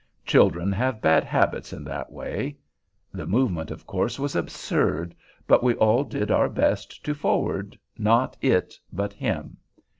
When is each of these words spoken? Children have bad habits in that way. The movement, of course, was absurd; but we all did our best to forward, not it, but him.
Children 0.25 0.71
have 0.71 0.99
bad 0.99 1.23
habits 1.23 1.71
in 1.71 1.83
that 1.83 2.11
way. 2.11 2.57
The 3.13 3.27
movement, 3.27 3.69
of 3.69 3.85
course, 3.85 4.17
was 4.17 4.35
absurd; 4.35 5.13
but 5.45 5.61
we 5.63 5.75
all 5.75 6.03
did 6.03 6.31
our 6.31 6.49
best 6.49 7.03
to 7.05 7.13
forward, 7.13 7.77
not 7.99 8.35
it, 8.41 8.73
but 8.91 9.13
him. 9.13 9.57